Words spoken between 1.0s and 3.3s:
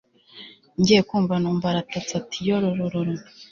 kumva numva aratatse ati yololololooo